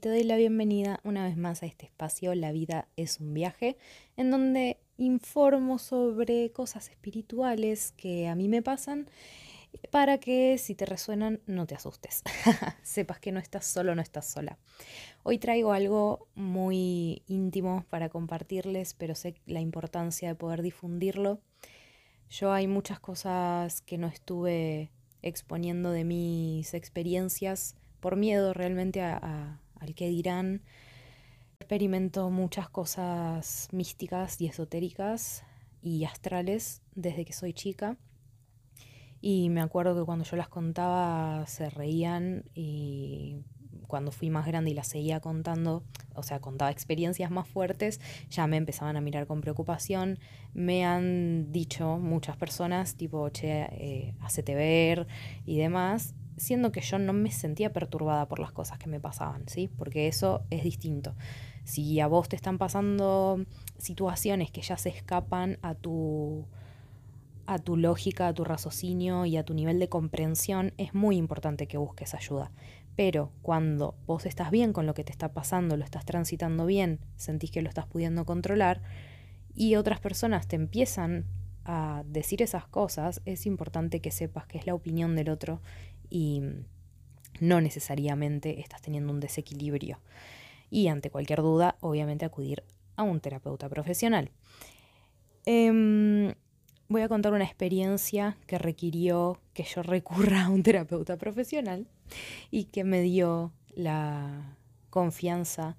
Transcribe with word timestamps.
Te 0.00 0.10
doy 0.10 0.22
la 0.22 0.36
bienvenida 0.36 1.00
una 1.02 1.24
vez 1.24 1.36
más 1.36 1.64
a 1.64 1.66
este 1.66 1.86
espacio, 1.86 2.32
La 2.36 2.52
vida 2.52 2.86
es 2.94 3.18
un 3.18 3.34
viaje, 3.34 3.76
en 4.16 4.30
donde 4.30 4.78
informo 4.96 5.80
sobre 5.80 6.52
cosas 6.52 6.88
espirituales 6.88 7.94
que 7.96 8.28
a 8.28 8.36
mí 8.36 8.46
me 8.46 8.62
pasan 8.62 9.10
para 9.90 10.18
que 10.18 10.56
si 10.58 10.76
te 10.76 10.86
resuenan 10.86 11.40
no 11.46 11.66
te 11.66 11.74
asustes, 11.74 12.22
sepas 12.84 13.18
que 13.18 13.32
no 13.32 13.40
estás 13.40 13.66
solo, 13.66 13.96
no 13.96 14.00
estás 14.00 14.26
sola. 14.30 14.56
Hoy 15.24 15.38
traigo 15.38 15.72
algo 15.72 16.28
muy 16.36 17.24
íntimo 17.26 17.84
para 17.90 18.08
compartirles, 18.08 18.94
pero 18.94 19.16
sé 19.16 19.34
la 19.46 19.60
importancia 19.60 20.28
de 20.28 20.36
poder 20.36 20.62
difundirlo. 20.62 21.40
Yo 22.30 22.52
hay 22.52 22.68
muchas 22.68 23.00
cosas 23.00 23.80
que 23.80 23.98
no 23.98 24.06
estuve 24.06 24.92
exponiendo 25.22 25.90
de 25.90 26.04
mis 26.04 26.72
experiencias 26.72 27.74
por 28.00 28.16
miedo 28.16 28.54
realmente 28.54 29.02
a, 29.02 29.60
al 29.80 29.94
que 29.94 30.08
dirán. 30.08 30.62
Experimento 31.60 32.30
muchas 32.30 32.68
cosas 32.68 33.68
místicas 33.72 34.40
y 34.40 34.46
esotéricas 34.46 35.44
y 35.82 36.04
astrales 36.04 36.82
desde 36.94 37.24
que 37.24 37.32
soy 37.32 37.52
chica 37.52 37.96
y 39.20 39.50
me 39.50 39.60
acuerdo 39.60 39.96
que 39.96 40.04
cuando 40.04 40.24
yo 40.24 40.36
las 40.36 40.48
contaba 40.48 41.44
se 41.46 41.70
reían 41.70 42.44
y 42.54 43.42
cuando 43.86 44.12
fui 44.12 44.30
más 44.30 44.46
grande 44.46 44.70
y 44.70 44.74
las 44.74 44.88
seguía 44.88 45.20
contando, 45.20 45.82
o 46.14 46.22
sea, 46.22 46.40
contaba 46.40 46.70
experiencias 46.70 47.30
más 47.30 47.48
fuertes, 47.48 48.00
ya 48.30 48.46
me 48.46 48.58
empezaban 48.58 48.96
a 48.96 49.00
mirar 49.00 49.26
con 49.26 49.40
preocupación. 49.40 50.18
Me 50.52 50.84
han 50.84 51.50
dicho 51.52 51.96
muchas 51.96 52.36
personas, 52.36 52.96
tipo, 52.96 53.28
che, 53.30 53.62
eh, 53.72 54.14
hacete 54.20 54.54
ver 54.54 55.06
y 55.46 55.56
demás, 55.56 56.14
siendo 56.38 56.72
que 56.72 56.80
yo 56.80 56.98
no 56.98 57.12
me 57.12 57.30
sentía 57.30 57.72
perturbada 57.72 58.26
por 58.28 58.38
las 58.38 58.52
cosas 58.52 58.78
que 58.78 58.88
me 58.88 59.00
pasaban, 59.00 59.48
¿sí? 59.48 59.68
Porque 59.76 60.08
eso 60.08 60.42
es 60.50 60.64
distinto. 60.64 61.14
Si 61.64 62.00
a 62.00 62.06
vos 62.06 62.28
te 62.28 62.36
están 62.36 62.58
pasando 62.58 63.44
situaciones 63.78 64.50
que 64.50 64.62
ya 64.62 64.76
se 64.76 64.88
escapan 64.88 65.58
a 65.62 65.74
tu 65.74 66.46
a 67.46 67.58
tu 67.58 67.78
lógica, 67.78 68.28
a 68.28 68.34
tu 68.34 68.44
raciocinio 68.44 69.24
y 69.24 69.38
a 69.38 69.42
tu 69.42 69.54
nivel 69.54 69.78
de 69.78 69.88
comprensión, 69.88 70.74
es 70.76 70.92
muy 70.92 71.16
importante 71.16 71.66
que 71.66 71.78
busques 71.78 72.12
ayuda. 72.12 72.52
Pero 72.94 73.32
cuando 73.40 73.94
vos 74.06 74.26
estás 74.26 74.50
bien 74.50 74.74
con 74.74 74.84
lo 74.84 74.92
que 74.92 75.02
te 75.02 75.12
está 75.12 75.32
pasando, 75.32 75.78
lo 75.78 75.84
estás 75.84 76.04
transitando 76.04 76.66
bien, 76.66 77.00
sentís 77.16 77.50
que 77.50 77.62
lo 77.62 77.70
estás 77.70 77.86
pudiendo 77.86 78.26
controlar 78.26 78.82
y 79.54 79.76
otras 79.76 79.98
personas 79.98 80.46
te 80.46 80.56
empiezan 80.56 81.24
a 81.64 82.02
decir 82.06 82.42
esas 82.42 82.66
cosas, 82.66 83.22
es 83.24 83.46
importante 83.46 84.00
que 84.00 84.10
sepas 84.10 84.46
que 84.46 84.58
es 84.58 84.66
la 84.66 84.74
opinión 84.74 85.16
del 85.16 85.30
otro 85.30 85.60
y 86.10 86.42
no 87.40 87.60
necesariamente 87.60 88.60
estás 88.60 88.82
teniendo 88.82 89.12
un 89.12 89.20
desequilibrio. 89.20 90.00
Y 90.70 90.88
ante 90.88 91.10
cualquier 91.10 91.42
duda, 91.42 91.76
obviamente 91.80 92.24
acudir 92.24 92.64
a 92.96 93.02
un 93.02 93.20
terapeuta 93.20 93.68
profesional. 93.68 94.30
Em, 95.46 96.34
voy 96.88 97.02
a 97.02 97.08
contar 97.08 97.32
una 97.32 97.44
experiencia 97.44 98.36
que 98.46 98.58
requirió 98.58 99.40
que 99.54 99.62
yo 99.62 99.82
recurra 99.82 100.44
a 100.44 100.50
un 100.50 100.62
terapeuta 100.62 101.16
profesional 101.16 101.86
y 102.50 102.64
que 102.64 102.84
me 102.84 103.00
dio 103.00 103.52
la 103.74 104.56
confianza 104.90 105.76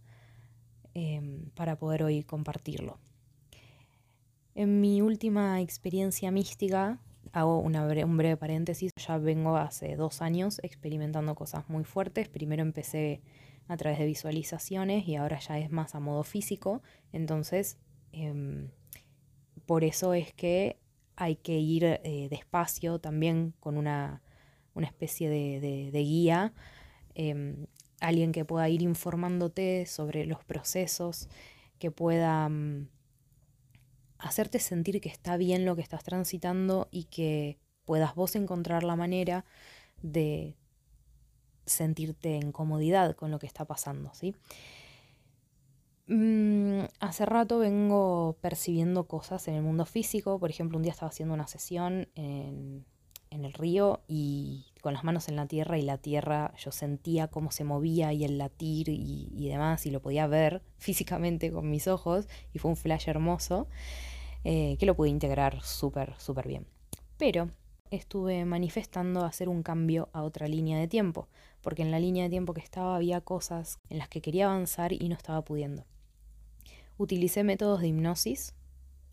em, 0.94 1.50
para 1.56 1.78
poder 1.78 2.04
hoy 2.04 2.24
compartirlo. 2.24 2.98
En 4.56 4.82
mi 4.82 5.02
última 5.02 5.62
experiencia 5.62 6.32
mística, 6.32 7.00
hago 7.32 7.60
una 7.60 7.84
un 7.84 8.18
breve 8.18 8.38
paréntesis, 8.38 8.92
ya 8.96 9.18
vengo 9.18 9.58
hace 9.58 9.96
dos 9.96 10.22
años 10.22 10.60
experimentando 10.64 11.36
cosas 11.36 11.70
muy 11.70 11.84
fuertes. 11.84 12.30
Primero 12.30 12.62
empecé 12.62 13.22
a 13.68 13.78
través 13.78 14.00
de 14.00 14.06
visualizaciones 14.06 15.08
y 15.08 15.16
ahora 15.16 15.40
ya 15.40 15.60
es 15.60 15.72
más 15.72 15.96
a 15.96 16.00
modo 16.00 16.24
físico. 16.24 16.82
Entonces, 17.14 17.78
em, 18.12 18.72
por 19.66 19.84
eso 19.84 20.14
es 20.14 20.34
que 20.34 20.80
hay 21.16 21.36
que 21.36 21.60
ir 21.60 21.84
eh, 21.84 22.28
despacio 22.30 23.00
también 23.00 23.54
con 23.60 23.78
una, 23.78 24.22
especie 24.82 25.30
de, 25.30 25.92
guía, 25.92 26.54
em, 27.14 27.68
alguien 28.00 28.32
que 28.32 28.46
pueda 28.46 28.70
ir 28.70 28.82
informándote 28.82 29.86
sobre 29.86 30.26
los 30.26 30.44
procesos, 30.46 31.28
que 31.80 31.92
pueda 31.92 32.48
mm, 32.48 32.88
hacerte 34.20 34.60
sentir 34.60 35.02
que 35.02 35.10
está 35.10 35.38
bien 35.38 35.66
lo 35.66 35.76
que 35.76 35.82
estás 35.82 36.04
transitando 36.04 36.88
y 36.92 37.06
que 37.06 37.58
puedas 37.86 38.14
vos 38.14 38.36
encontrar 38.36 38.84
la 38.84 38.96
manera 38.96 39.46
de 40.02 40.56
sentirte 41.66 42.36
en 42.36 42.52
comodidad 42.52 43.16
con 43.16 43.32
lo 43.32 43.40
que 43.40 43.48
está 43.48 43.66
pasando, 43.66 44.12
¿sí? 44.14 44.36
Mm, 46.08 46.86
hace 47.00 47.26
rato 47.26 47.60
vengo 47.60 48.38
percibiendo 48.42 49.08
cosas 49.08 49.48
en 49.48 49.54
el 49.56 49.62
mundo 49.62 49.86
físico. 49.86 50.40
Por 50.40 50.50
ejemplo, 50.50 50.78
un 50.78 50.84
día 50.84 50.92
estaba 50.92 51.10
haciendo 51.10 51.36
una 51.36 51.48
sesión 51.48 52.10
en, 52.16 52.86
el 53.32 53.54
río 53.54 54.02
y 54.08 54.66
con 54.82 54.94
las 54.94 55.04
manos 55.04 55.28
en 55.30 55.36
la 55.36 55.46
tierra 55.46 55.78
y 55.78 55.82
la 55.82 55.98
tierra 55.98 56.54
yo 56.58 56.72
sentía 56.72 57.28
cómo 57.28 57.52
se 57.52 57.64
movía 57.64 58.14
y 58.14 58.24
el 58.24 58.38
latir 58.38 58.90
y, 58.90 59.48
demás 59.50 59.86
y 59.86 59.92
lo 59.92 60.02
podía 60.02 60.28
ver 60.28 60.62
físicamente 60.78 61.52
con 61.52 61.70
mis 61.70 61.88
ojos 61.88 62.28
y 62.54 62.60
fue 62.60 62.72
un 62.72 62.78
flash 62.78 63.08
hermoso 63.08 63.68
eh, 64.44 64.78
que 64.80 64.86
lo 64.86 64.96
pude 64.96 65.10
integrar 65.10 65.62
súper, 65.62 66.16
súper 66.18 66.48
bien. 66.48 66.66
Pero 67.18 67.50
estuve 67.92 68.46
manifestando 68.46 69.26
hacer 69.26 69.50
un 69.50 69.64
cambio 69.64 70.10
a 70.14 70.24
otra 70.24 70.48
línea 70.48 70.80
de 70.80 70.88
tiempo, 70.88 71.28
porque 71.62 71.82
en 71.82 71.92
la 71.92 72.00
línea 72.00 72.24
de 72.24 72.30
tiempo 72.30 72.54
que 72.54 72.62
estaba 72.62 72.96
había 72.96 73.22
cosas 73.22 73.80
en 73.90 73.98
las 73.98 74.08
que 74.08 74.22
quería 74.22 74.46
avanzar 74.46 74.94
y 74.94 75.10
no 75.10 75.16
estaba 75.16 75.44
pudiendo. 75.44 75.86
Utilicé 76.98 77.44
métodos 77.44 77.82
de 77.82 77.88
hipnosis, 77.88 78.54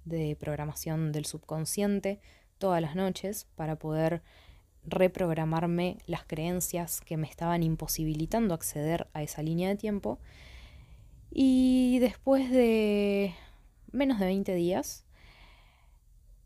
de 0.05 0.37
programación 0.37 1.13
del 1.13 1.25
subconsciente, 1.25 2.21
todas 2.59 2.81
las 2.81 2.97
noches 2.97 3.47
para 3.57 3.77
poder 3.77 4.23
reprogramarme 4.85 5.99
las 6.07 6.25
creencias 6.25 7.01
que 7.01 7.17
me 7.17 7.27
estaban 7.27 7.63
imposibilitando 7.63 8.55
acceder 8.55 9.09
a 9.13 9.23
esa 9.23 9.43
línea 9.43 9.69
de 9.69 9.77
tiempo. 9.77 10.19
Y 11.31 11.99
después 11.99 12.51
de 12.51 13.35
menos 13.93 14.19
de 14.19 14.27
20 14.27 14.55
días, 14.55 15.05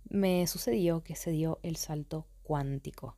me 0.08 0.46
sucedió 0.46 1.02
que 1.02 1.14
se 1.14 1.30
dio 1.30 1.60
el 1.62 1.76
salto 1.76 2.26
cuántico. 2.42 3.16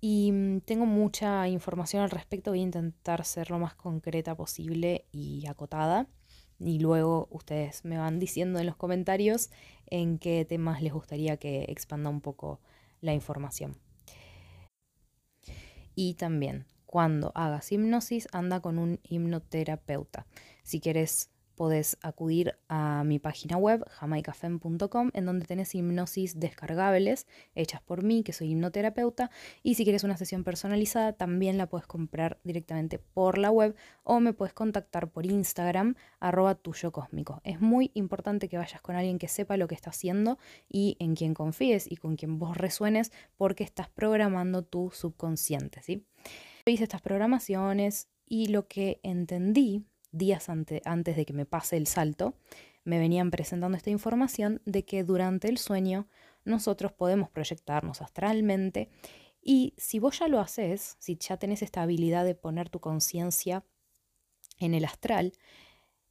Y 0.00 0.60
tengo 0.64 0.86
mucha 0.86 1.46
información 1.48 2.02
al 2.02 2.10
respecto, 2.10 2.52
voy 2.52 2.60
a 2.60 2.62
intentar 2.62 3.24
ser 3.26 3.50
lo 3.50 3.58
más 3.58 3.74
concreta 3.74 4.34
posible 4.34 5.04
y 5.12 5.46
acotada 5.46 6.08
y 6.60 6.78
luego 6.78 7.26
ustedes 7.30 7.84
me 7.84 7.96
van 7.96 8.18
diciendo 8.18 8.58
en 8.58 8.66
los 8.66 8.76
comentarios 8.76 9.50
en 9.86 10.18
qué 10.18 10.44
temas 10.44 10.82
les 10.82 10.92
gustaría 10.92 11.38
que 11.38 11.64
expanda 11.68 12.10
un 12.10 12.20
poco 12.20 12.60
la 13.00 13.14
información. 13.14 13.76
Y 15.94 16.14
también, 16.14 16.66
cuando 16.86 17.32
hagas 17.34 17.72
hipnosis, 17.72 18.28
anda 18.32 18.60
con 18.60 18.78
un 18.78 19.00
hipnoterapeuta. 19.02 20.26
Si 20.62 20.80
quieres 20.80 21.30
podés 21.60 21.98
acudir 22.00 22.56
a 22.70 23.04
mi 23.04 23.18
página 23.18 23.58
web, 23.58 23.84
jamaicafem.com, 23.90 25.10
en 25.12 25.26
donde 25.26 25.44
tenés 25.44 25.74
hipnosis 25.74 26.40
descargables 26.40 27.26
hechas 27.54 27.82
por 27.82 28.02
mí, 28.02 28.22
que 28.22 28.32
soy 28.32 28.52
hipnoterapeuta, 28.52 29.30
y 29.62 29.74
si 29.74 29.84
quieres 29.84 30.02
una 30.02 30.16
sesión 30.16 30.42
personalizada, 30.42 31.12
también 31.12 31.58
la 31.58 31.66
puedes 31.66 31.86
comprar 31.86 32.40
directamente 32.44 32.98
por 32.98 33.36
la 33.36 33.50
web 33.50 33.76
o 34.04 34.20
me 34.20 34.32
puedes 34.32 34.54
contactar 34.54 35.10
por 35.10 35.26
Instagram, 35.26 35.96
arroba 36.18 36.54
tuyo 36.54 36.92
cósmico. 36.92 37.42
Es 37.44 37.60
muy 37.60 37.90
importante 37.92 38.48
que 38.48 38.56
vayas 38.56 38.80
con 38.80 38.96
alguien 38.96 39.18
que 39.18 39.28
sepa 39.28 39.58
lo 39.58 39.68
que 39.68 39.74
está 39.74 39.90
haciendo 39.90 40.38
y 40.66 40.96
en 40.98 41.14
quien 41.14 41.34
confíes 41.34 41.92
y 41.92 41.96
con 41.96 42.16
quien 42.16 42.38
vos 42.38 42.56
resuenes, 42.56 43.12
porque 43.36 43.64
estás 43.64 43.90
programando 43.90 44.62
tu 44.62 44.90
subconsciente, 44.92 45.82
¿sí? 45.82 46.06
Hice 46.64 46.84
estas 46.84 47.02
programaciones 47.02 48.08
y 48.24 48.46
lo 48.46 48.66
que 48.66 48.98
entendí 49.02 49.84
días 50.12 50.48
antes 50.48 51.16
de 51.16 51.24
que 51.24 51.32
me 51.32 51.46
pase 51.46 51.76
el 51.76 51.86
salto, 51.86 52.34
me 52.84 52.98
venían 52.98 53.30
presentando 53.30 53.76
esta 53.76 53.90
información 53.90 54.62
de 54.64 54.84
que 54.84 55.04
durante 55.04 55.48
el 55.48 55.58
sueño 55.58 56.08
nosotros 56.44 56.92
podemos 56.92 57.30
proyectarnos 57.30 58.00
astralmente 58.02 58.90
y 59.42 59.74
si 59.76 59.98
vos 59.98 60.18
ya 60.18 60.28
lo 60.28 60.40
haces, 60.40 60.96
si 60.98 61.16
ya 61.16 61.36
tenés 61.36 61.62
esta 61.62 61.82
habilidad 61.82 62.24
de 62.24 62.34
poner 62.34 62.68
tu 62.68 62.80
conciencia 62.80 63.64
en 64.58 64.74
el 64.74 64.84
astral, 64.84 65.32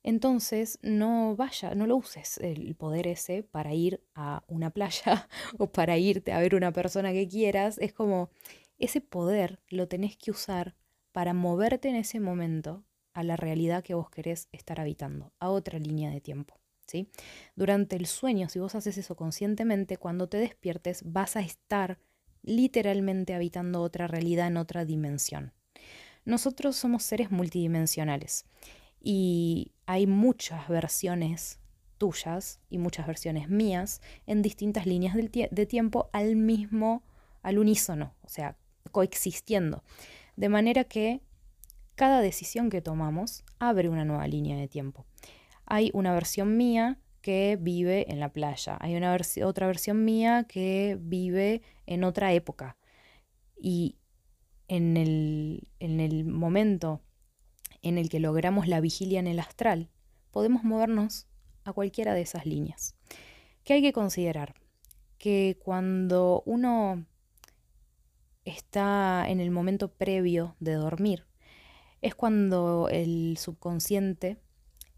Entonces, 0.04 0.80
no 0.82 1.36
vaya, 1.36 1.76
no 1.76 1.86
lo 1.86 1.98
uses 1.98 2.38
el 2.40 2.76
poder 2.76 3.08
ese 3.08 3.44
para 3.44 3.74
ir 3.74 4.02
a 4.16 4.44
una 4.48 4.72
playa 4.72 5.28
o 5.60 5.72
para 5.72 5.98
irte 5.98 6.32
a 6.32 6.40
ver 6.40 6.56
una 6.56 6.72
persona 6.72 7.12
que 7.12 7.28
quieras. 7.28 7.78
Es 7.80 7.94
como 7.94 8.30
ese 8.78 9.02
poder 9.02 9.60
lo 9.70 9.88
tenés 9.88 10.18
que 10.18 10.32
usar 10.32 10.76
para 11.12 11.34
moverte 11.34 11.90
en 11.90 11.96
ese 11.98 12.20
momento 12.20 12.86
a 13.20 13.24
la 13.24 13.36
realidad 13.36 13.84
que 13.84 13.96
vos 13.96 14.10
querés 14.10 14.48
estar 14.54 14.80
habitando, 14.80 15.34
a 15.40 15.50
otra 15.50 15.78
línea 15.78 16.10
de 16.10 16.22
tiempo. 16.22 16.56
¿sí? 16.88 17.10
Durante 17.56 17.98
el 17.98 18.06
sueño, 18.06 18.48
si 18.48 18.60
vos 18.60 18.76
haces 18.76 18.98
eso 18.98 19.16
conscientemente, 19.16 19.98
cuando 19.98 20.30
te 20.30 20.38
despiertes 20.38 21.02
vas 21.04 21.36
a 21.36 21.42
estar 21.42 22.00
literalmente 22.44 23.34
habitando 23.34 23.82
otra 23.82 24.08
realidad 24.08 24.48
en 24.48 24.56
otra 24.56 24.86
dimensión. 24.86 25.52
Nosotros 26.24 26.78
somos 26.78 27.04
seres 27.04 27.30
multidimensionales 27.30 28.46
y 29.02 29.74
hay 29.86 30.08
muchas 30.08 30.70
versiones 30.70 31.60
tuyas 31.98 32.62
y 32.70 32.78
muchas 32.78 33.06
versiones 33.06 33.50
mías 33.50 34.02
en 34.28 34.42
distintas 34.42 34.86
líneas 34.86 35.14
de 35.16 35.66
tiempo 35.66 36.10
al 36.14 36.38
mismo, 36.38 37.04
al 37.42 37.60
unísono, 37.60 38.16
o 38.22 38.30
sea, 38.30 38.56
coexistiendo. 38.94 39.84
De 40.38 40.48
manera 40.48 40.86
que 40.86 41.22
cada 42.00 42.22
decisión 42.22 42.70
que 42.70 42.82
tomamos 42.82 43.44
abre 43.60 43.90
una 43.90 44.06
nueva 44.06 44.26
línea 44.26 44.56
de 44.56 44.70
tiempo. 44.70 45.06
Hay 45.66 45.92
una 45.94 46.14
versión 46.14 46.56
mía 46.56 46.98
que 47.20 47.58
vive 47.60 48.10
en 48.10 48.22
la 48.22 48.32
playa, 48.32 48.78
hay 48.80 48.96
una 48.96 49.18
otra 49.44 49.68
versión 49.68 50.06
mía 50.06 50.46
que 50.48 50.98
vive 50.98 51.62
en 51.88 52.06
otra 52.06 52.32
época. 52.32 52.78
Y 53.62 53.98
en 54.70 54.96
el, 54.96 55.68
en 55.82 56.00
el 56.00 56.24
momento 56.24 57.02
en 57.82 57.98
el 57.98 58.08
que 58.08 58.22
logramos 58.22 58.70
la 58.70 58.80
vigilia 58.80 59.20
en 59.20 59.28
el 59.28 59.40
astral, 59.40 59.90
podemos 60.32 60.64
movernos 60.64 61.28
a 61.66 61.74
cualquiera 61.74 62.14
de 62.14 62.22
esas 62.22 62.46
líneas. 62.46 62.96
¿Qué 63.66 63.74
hay 63.74 63.82
que 63.82 63.92
considerar? 63.92 64.56
Que 65.18 65.60
cuando 65.62 66.44
uno 66.46 67.06
está 68.46 69.26
en 69.28 69.42
el 69.42 69.52
momento 69.52 69.92
previo 69.92 70.56
de 70.62 70.76
dormir, 70.76 71.29
es 72.02 72.16
cuando 72.16 72.88
el 72.90 73.38
subconsciente 73.38 74.38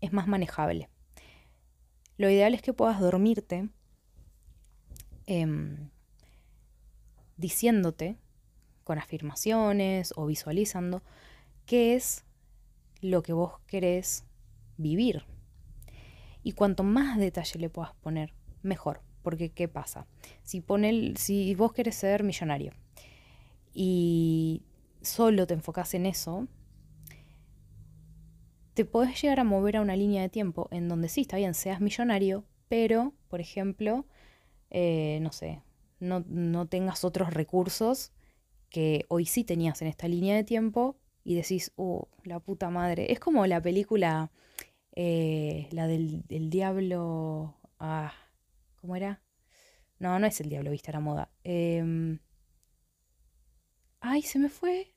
es 0.02 0.14
más 0.14 0.28
manejable. 0.28 0.90
Lo 2.18 2.30
ideal 2.30 2.54
es 2.54 2.62
que 2.62 2.74
puedas 2.74 3.00
dormirte 3.00 3.70
em, 5.26 5.90
diciéndote 7.38 8.18
con 8.84 8.98
afirmaciones 8.98 10.14
o 10.16 10.26
visualizando 10.26 11.02
qué 11.66 11.96
es 11.96 12.26
lo 13.02 13.24
que 13.24 13.34
vos 13.34 13.60
querés 13.68 14.26
vivir. 14.78 15.26
Y 16.44 16.54
cuanto 16.54 16.84
más 16.84 17.18
detalle 17.18 17.60
le 17.60 17.70
puedas 17.70 17.94
poner, 17.96 18.34
mejor. 18.62 19.02
Porque 19.22 19.50
¿qué 19.52 19.68
pasa? 19.68 20.08
Si, 20.44 20.62
pone 20.62 21.14
si 21.16 21.54
vos 21.56 21.74
querés 21.74 21.96
ser 21.96 22.24
millonario 22.24 22.74
y 23.74 24.64
solo 25.02 25.46
te 25.46 25.54
enfocas 25.54 25.94
en 25.94 26.08
eso, 26.08 26.48
te 28.74 28.86
podés 28.86 29.22
llegar 29.22 29.40
a 29.40 29.44
mover 29.44 29.78
a 29.78 29.82
una 29.82 29.96
línea 29.96 30.22
de 30.22 30.30
tiempo 30.30 30.68
en 30.72 30.88
donde 30.88 31.10
sí, 31.10 31.22
está 31.22 31.38
bien, 31.38 31.54
seas 31.54 31.82
millonario, 31.82 32.46
pero, 32.68 33.14
por 33.28 33.42
ejemplo, 33.42 34.06
eh, 34.70 35.20
no 35.22 35.32
sé, 35.32 35.62
no, 36.00 36.24
no 36.28 36.68
tengas 36.68 37.04
otros 37.04 37.34
recursos 37.34 38.12
que 38.70 39.06
hoy 39.10 39.26
sí 39.26 39.44
tenías 39.44 39.82
en 39.82 39.90
esta 39.90 40.08
línea 40.08 40.36
de 40.36 40.44
tiempo 40.44 40.98
y 41.24 41.36
decís, 41.36 41.72
oh, 41.76 42.08
la 42.24 42.40
puta 42.40 42.70
madre. 42.70 43.12
Es 43.12 43.20
como 43.20 43.46
la 43.46 43.62
película, 43.62 44.32
eh, 44.96 45.68
la 45.72 45.88
del, 45.88 46.24
diablo. 46.28 47.56
Ah, 47.80 48.14
¿cómo 48.78 48.96
era? 48.96 49.22
No, 50.00 50.18
no 50.20 50.26
es 50.28 50.42
el 50.42 50.50
diablo, 50.50 50.72
viste 50.72 50.92
a 50.92 50.94
la 50.94 51.00
moda. 51.00 51.32
Em, 51.44 52.20
ay, 54.00 54.22
se 54.24 54.40
me 54.40 54.50
fue. 54.50 54.94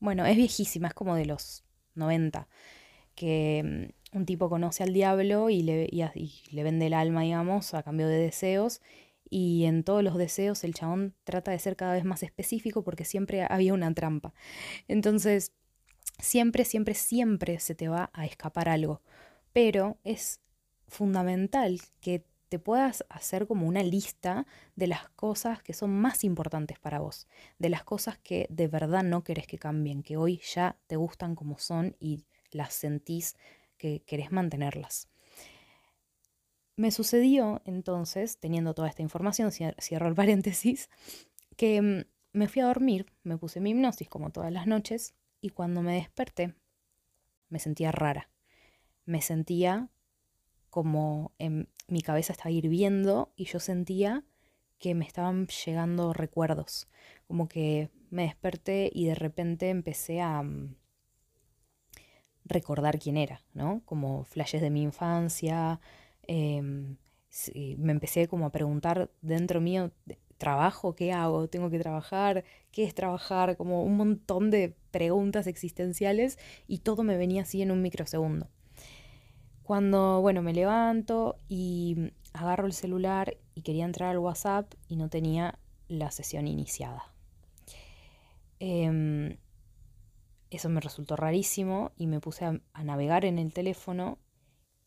Bueno, 0.00 0.26
es 0.26 0.36
viejísima, 0.36 0.88
es 0.88 0.94
como 0.94 1.14
de 1.14 1.26
los 1.26 1.64
90. 1.94 2.48
Que 3.20 3.90
mm, 4.12 4.16
un 4.18 4.26
tipo 4.26 4.48
conoce 4.48 4.82
al 4.82 4.92
diablo 4.92 5.50
y 5.50 5.62
le, 5.62 5.88
y 5.90 6.32
le 6.50 6.62
vende 6.62 6.86
el 6.86 6.94
alma, 6.94 7.22
digamos, 7.22 7.74
a 7.74 7.82
cambio 7.82 8.08
de 8.08 8.16
deseos 8.16 8.80
y 9.30 9.64
en 9.64 9.84
todos 9.84 10.02
los 10.02 10.16
deseos 10.16 10.64
el 10.64 10.74
chabón 10.74 11.14
trata 11.24 11.52
de 11.52 11.58
ser 11.60 11.76
cada 11.76 11.94
vez 11.94 12.04
más 12.04 12.24
específico 12.24 12.82
porque 12.82 13.04
siempre 13.04 13.46
había 13.48 13.72
una 13.72 13.94
trampa. 13.94 14.34
Entonces, 14.88 15.52
siempre, 16.18 16.64
siempre, 16.64 16.94
siempre 16.94 17.60
se 17.60 17.76
te 17.76 17.88
va 17.88 18.10
a 18.12 18.26
escapar 18.26 18.68
algo. 18.68 19.00
Pero 19.52 19.98
es 20.02 20.40
fundamental 20.88 21.80
que 22.00 22.24
te 22.48 22.58
puedas 22.58 23.04
hacer 23.08 23.46
como 23.46 23.68
una 23.68 23.84
lista 23.84 24.46
de 24.74 24.88
las 24.88 25.08
cosas 25.10 25.62
que 25.62 25.72
son 25.72 25.92
más 25.92 26.24
importantes 26.24 26.80
para 26.80 26.98
vos, 26.98 27.28
de 27.60 27.68
las 27.70 27.84
cosas 27.84 28.18
que 28.18 28.48
de 28.50 28.66
verdad 28.66 29.04
no 29.04 29.22
querés 29.22 29.46
que 29.46 29.58
cambien, 29.58 30.02
que 30.02 30.16
hoy 30.16 30.40
ya 30.42 30.76
te 30.88 30.96
gustan 30.96 31.36
como 31.36 31.58
son 31.58 31.94
y 32.00 32.26
las 32.52 32.74
sentís 32.74 33.36
que 33.76 34.02
querés 34.02 34.32
mantenerlas. 34.32 35.08
Me 36.76 36.90
sucedió 36.90 37.60
entonces, 37.64 38.38
teniendo 38.38 38.74
toda 38.74 38.88
esta 38.88 39.02
información, 39.02 39.50
cierro 39.52 40.08
el 40.08 40.14
paréntesis, 40.16 40.88
que 41.56 41.82
mm, 41.82 42.04
me 42.32 42.48
fui 42.48 42.62
a 42.62 42.66
dormir, 42.66 43.06
me 43.22 43.36
puse 43.36 43.60
mi 43.60 43.70
hipnosis 43.70 44.08
como 44.08 44.30
todas 44.30 44.52
las 44.52 44.66
noches 44.66 45.14
y 45.40 45.50
cuando 45.50 45.82
me 45.82 45.94
desperté 45.94 46.54
me 47.48 47.58
sentía 47.58 47.92
rara. 47.92 48.30
Me 49.04 49.20
sentía 49.20 49.90
como 50.70 51.32
en 51.38 51.68
mi 51.88 52.00
cabeza 52.00 52.32
estaba 52.32 52.50
hirviendo 52.50 53.32
y 53.36 53.44
yo 53.44 53.58
sentía 53.58 54.24
que 54.78 54.94
me 54.94 55.04
estaban 55.04 55.46
llegando 55.48 56.12
recuerdos, 56.12 56.88
como 57.26 57.48
que 57.48 57.90
me 58.08 58.22
desperté 58.22 58.90
y 58.92 59.06
de 59.06 59.14
repente 59.14 59.68
empecé 59.68 60.20
a 60.20 60.42
mm, 60.42 60.76
recordar 62.44 62.98
quién 62.98 63.16
era, 63.16 63.42
¿no? 63.54 63.82
Como 63.84 64.24
flashes 64.24 64.60
de 64.62 64.70
mi 64.70 64.82
infancia, 64.82 65.80
Em, 66.32 66.96
me 67.78 67.90
empecé 67.90 68.28
como 68.28 68.46
a 68.46 68.52
preguntar 68.52 69.10
dentro 69.20 69.60
mío, 69.60 69.90
¿trabajo? 70.38 70.94
¿Qué 70.94 71.12
hago? 71.12 71.48
¿Tengo 71.48 71.70
que 71.70 71.80
trabajar? 71.80 72.44
¿Qué 72.70 72.84
es 72.84 72.94
trabajar? 72.94 73.56
Como 73.56 73.82
un 73.82 73.96
montón 73.96 74.52
de 74.52 74.76
preguntas 74.92 75.48
existenciales 75.48 76.38
y 76.68 76.78
todo 76.78 77.02
me 77.02 77.16
venía 77.16 77.42
así 77.42 77.62
en 77.62 77.72
un 77.72 77.82
microsegundo. 77.82 78.48
Cuando, 79.64 80.20
bueno, 80.20 80.40
me 80.40 80.52
levanto 80.52 81.36
y 81.48 82.12
agarro 82.32 82.66
el 82.66 82.74
celular 82.74 83.36
y 83.56 83.62
quería 83.62 83.84
entrar 83.84 84.10
al 84.10 84.18
WhatsApp 84.18 84.72
y 84.86 84.94
no 84.94 85.08
tenía 85.08 85.58
la 85.88 86.12
sesión 86.12 86.46
iniciada. 86.46 87.12
Em, 88.60 89.36
eso 90.50 90.68
me 90.68 90.80
resultó 90.80 91.16
rarísimo 91.16 91.92
y 91.96 92.06
me 92.06 92.20
puse 92.20 92.44
a 92.44 92.84
navegar 92.84 93.24
en 93.24 93.38
el 93.38 93.52
teléfono 93.52 94.18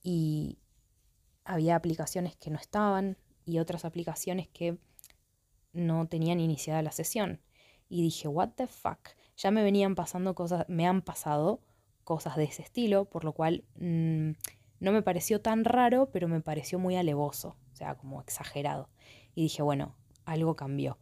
y 0.01 0.59
había 1.45 1.75
aplicaciones 1.75 2.35
que 2.35 2.49
no 2.49 2.57
estaban 2.57 3.17
y 3.45 3.59
otras 3.59 3.85
aplicaciones 3.85 4.47
que 4.47 4.77
no 5.71 6.07
tenían 6.07 6.39
iniciada 6.39 6.81
la 6.81 6.91
sesión. 6.91 7.41
Y 7.89 8.01
dije, 8.01 8.27
what 8.27 8.49
the 8.55 8.67
fuck, 8.67 9.09
ya 9.37 9.51
me 9.51 9.63
venían 9.63 9.95
pasando 9.95 10.35
cosas, 10.35 10.65
me 10.67 10.87
han 10.87 11.01
pasado 11.01 11.61
cosas 12.03 12.35
de 12.35 12.45
ese 12.45 12.61
estilo, 12.61 13.05
por 13.05 13.23
lo 13.23 13.33
cual 13.33 13.65
mm, 13.75 14.31
no 14.79 14.91
me 14.91 15.01
pareció 15.01 15.41
tan 15.41 15.63
raro, 15.63 16.09
pero 16.11 16.27
me 16.27 16.41
pareció 16.41 16.79
muy 16.79 16.95
alevoso, 16.95 17.57
o 17.71 17.75
sea, 17.75 17.95
como 17.95 18.21
exagerado. 18.21 18.89
Y 19.35 19.43
dije, 19.43 19.61
bueno, 19.61 19.95
algo 20.25 20.55
cambió. 20.55 20.97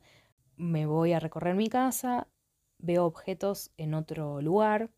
Me 0.55 0.85
voy 0.85 1.13
a 1.13 1.19
recorrer 1.19 1.55
mi 1.55 1.67
casa, 1.67 2.27
veo 2.81 3.05
objetos 3.05 3.71
en 3.77 3.93
otro 3.93 4.41
lugar 4.41 4.89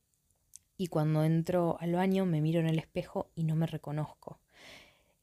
y 0.77 0.87
cuando 0.87 1.23
entro 1.23 1.77
al 1.79 1.93
baño 1.93 2.25
me 2.25 2.41
miro 2.41 2.59
en 2.59 2.67
el 2.67 2.79
espejo 2.79 3.29
y 3.35 3.43
no 3.43 3.55
me 3.55 3.67
reconozco 3.67 4.39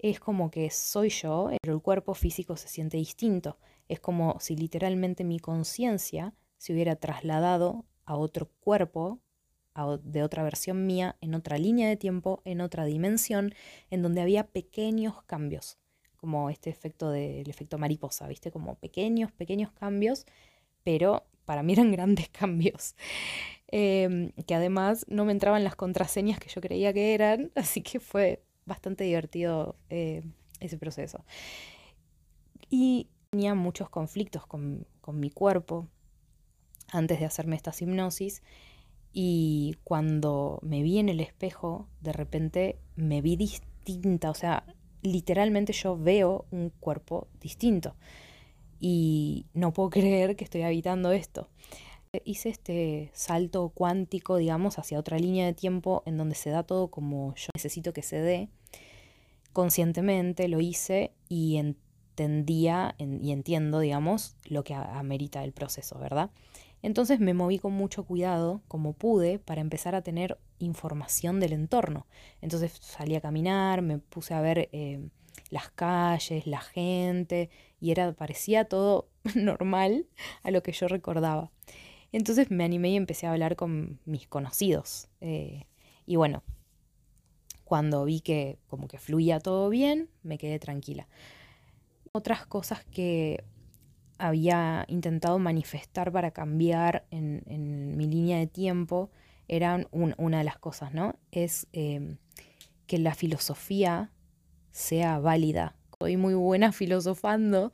es 0.03 0.19
como 0.19 0.51
que 0.51 0.71
soy 0.71 1.11
yo, 1.11 1.51
pero 1.61 1.75
el 1.75 1.83
cuerpo 1.83 2.15
físico 2.15 2.57
se 2.57 2.69
siente 2.69 2.97
distinto. 2.97 3.59
Es 3.89 4.01
como 4.01 4.39
si 4.41 4.57
literalmente 4.57 5.25
mi 5.25 5.39
conciencia 5.39 6.35
se 6.57 6.73
hubiera 6.73 6.97
trasladado 6.97 7.85
a 8.05 8.17
otro 8.17 8.51
cuerpo, 8.61 9.21
de 10.03 10.23
otra 10.23 10.43
versión 10.43 10.87
mía, 10.87 11.17
en 11.23 11.35
otra 11.35 11.57
línea 11.57 11.89
de 11.89 11.97
tiempo, 11.97 12.43
en 12.45 12.61
otra 12.61 12.85
dimensión, 12.85 13.55
en 13.89 14.03
donde 14.03 14.21
había 14.21 14.47
pequeños 14.47 15.23
cambios, 15.23 15.79
como 16.17 16.51
este 16.51 16.69
efecto 16.69 17.11
del 17.11 17.49
efecto 17.49 17.79
mariposa, 17.79 18.27
¿viste? 18.27 18.51
Como 18.51 18.75
pequeños, 18.75 19.33
pequeños 19.33 19.73
cambios, 19.73 20.27
pero 20.83 21.25
para 21.51 21.65
mí 21.65 21.73
eran 21.73 21.91
grandes 21.97 22.29
cambios. 22.29 22.95
Em, 23.67 24.31
que 24.47 24.55
además 24.55 25.05
no 25.09 25.25
me 25.25 25.33
entraban 25.33 25.65
las 25.65 25.75
contraseñas 25.75 26.39
que 26.39 26.49
yo 26.49 26.61
creía 26.61 26.93
que 26.93 27.13
eran, 27.13 27.51
así 27.57 27.83
que 27.83 27.99
fue 27.99 28.45
bastante 28.67 29.03
divertido 29.03 29.75
eh, 29.89 30.23
ese 30.61 30.79
proceso. 30.79 31.25
Y 32.69 33.09
tenía 33.31 33.57
muchos 33.57 33.91
conflictos 33.91 34.47
con, 34.47 34.87
mi 35.13 35.31
cuerpo 35.31 35.89
antes 36.93 37.19
de 37.19 37.27
hacerme 37.27 37.57
esta 37.57 37.73
hipnosis 37.77 38.45
Y 39.13 39.75
cuando 39.83 40.61
me 40.63 40.85
vi 40.85 41.01
en 41.01 41.09
el 41.09 41.19
espejo, 41.19 41.89
de 42.01 42.13
repente 42.13 42.79
me 42.95 43.23
vi 43.23 43.35
distinta, 43.35 44.31
o 44.31 44.35
sea, 44.35 44.63
literalmente 45.03 45.73
yo 45.73 45.99
veo 45.99 46.47
un 46.53 46.71
cuerpo 46.71 47.27
distinto. 47.41 47.97
Y 48.81 49.47
no 49.55 49.73
puedo 49.73 49.91
creer 49.91 50.37
que 50.37 50.45
estoy 50.45 50.63
habitando 50.63 51.13
esto. 51.13 51.49
Hice 52.25 52.49
este 52.49 53.11
salto 53.15 53.69
cuántico, 53.69 54.37
digamos, 54.37 54.79
hacia 54.81 54.99
otra 54.99 55.19
línea 55.19 55.47
de 55.47 55.55
tiempo 55.55 56.03
en 56.07 56.17
donde 56.17 56.35
se 56.35 56.51
da 56.51 56.65
todo 56.65 56.89
como 56.89 57.35
yo 57.37 57.51
necesito 57.55 57.93
que 57.93 58.03
se 58.03 58.17
dé. 58.17 58.49
Conscientemente 59.53 60.49
lo 60.49 60.61
hice 60.61 61.13
y 61.29 61.59
entendía 61.59 62.97
y 62.99 63.31
entiendo, 63.31 63.79
digamos, 63.79 64.35
lo 64.45 64.65
que 64.65 64.75
amerita 64.75 65.45
el 65.45 65.53
proceso, 65.53 66.01
¿verdad? 66.01 66.31
Entonces 66.83 67.21
me 67.21 67.35
moví 67.35 67.59
con 67.59 67.73
mucho 67.73 68.05
cuidado, 68.05 68.63
como 68.67 68.95
pude, 68.95 69.39
para 69.39 69.61
empezar 69.61 69.95
a 69.95 70.03
tener 70.03 70.39
información 70.59 71.39
del 71.39 71.53
entorno. 71.53 72.07
Entonces 72.41 72.73
salí 72.81 73.15
a 73.17 73.21
caminar, 73.21 73.83
me 73.83 73.99
puse 73.99 74.35
a 74.35 74.41
ver 74.41 74.69
eh, 74.73 75.09
las 75.51 75.71
calles, 75.71 76.47
la 76.47 76.61
gente, 76.61 77.51
y 77.81 77.91
era, 77.91 78.13
parecía 78.13 78.65
todo 78.65 79.09
normal 79.35 80.07
a 80.43 80.51
lo 80.51 80.63
que 80.63 80.73
yo 80.73 80.89
recordaba. 80.89 81.51
Entonces 82.13 82.51
me 82.51 82.65
animé 82.65 82.91
y 82.91 82.97
empecé 82.97 83.27
a 83.27 83.33
hablar 83.33 83.57
con 83.57 84.01
mis 84.05 84.27
conocidos. 84.27 85.09
Eh, 85.21 85.67
y 86.07 86.17
bueno, 86.17 86.43
cuando 87.65 88.05
vi 88.05 88.21
que 88.21 88.59
como 88.67 88.89
que 88.89 88.99
fluía 88.99 89.39
todo 89.39 89.69
bien, 89.69 90.09
me 90.23 90.39
quedé 90.39 90.59
tranquila. 90.59 91.07
Otras 92.13 92.47
cosas 92.47 92.85
que 92.85 93.45
había 94.19 94.85
intentado 94.89 95.39
manifestar 95.39 96.13
para 96.13 96.33
cambiar 96.33 97.07
en, 97.11 97.97
mi 97.97 98.07
línea 98.07 98.39
de 98.39 98.47
tiempo 98.47 99.11
eran 99.47 99.89
una 99.93 100.39
de 100.39 100.45
las 100.45 100.59
cosas, 100.59 100.93
¿no? 100.93 101.17
Es 101.31 101.69
em, 101.73 102.19
que 102.87 102.99
la 102.99 103.15
filosofía 103.15 104.11
sea 104.73 105.19
válida. 105.19 105.75
Soy 105.99 106.17
muy 106.17 106.35
buena 106.35 106.73
filosofando 106.73 107.73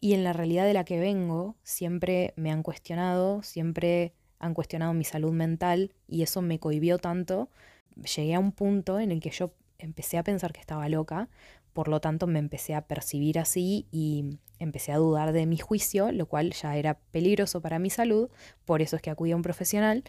y 0.00 0.14
en 0.14 0.24
la 0.24 0.32
realidad 0.32 0.64
de 0.64 0.74
la 0.74 0.84
que 0.84 1.00
vengo 1.00 1.56
siempre 1.62 2.32
me 2.36 2.50
han 2.50 2.62
cuestionado, 2.62 3.42
siempre 3.42 4.14
han 4.38 4.54
cuestionado 4.54 4.94
mi 4.94 5.04
salud 5.04 5.32
mental 5.32 5.92
y 6.06 6.22
eso 6.22 6.42
me 6.42 6.58
cohibió 6.58 6.98
tanto. 6.98 7.50
Llegué 7.96 8.34
a 8.34 8.40
un 8.40 8.52
punto 8.52 9.00
en 9.00 9.10
el 9.10 9.20
que 9.20 9.30
yo 9.30 9.52
empecé 9.78 10.18
a 10.18 10.22
pensar 10.24 10.52
que 10.52 10.60
estaba 10.60 10.88
loca, 10.88 11.28
por 11.72 11.88
lo 11.88 12.00
tanto 12.00 12.26
me 12.26 12.38
empecé 12.38 12.74
a 12.74 12.82
percibir 12.82 13.38
así 13.38 13.86
y 13.90 14.38
empecé 14.58 14.92
a 14.92 14.96
dudar 14.96 15.32
de 15.32 15.46
mi 15.46 15.58
juicio, 15.58 16.12
lo 16.12 16.26
cual 16.26 16.52
ya 16.52 16.76
era 16.76 16.98
peligroso 17.12 17.60
para 17.60 17.78
mi 17.78 17.90
salud, 17.90 18.30
por 18.64 18.82
eso 18.82 18.96
es 18.96 19.02
que 19.02 19.10
acudí 19.10 19.32
a 19.32 19.36
un 19.36 19.42
profesional 19.42 20.04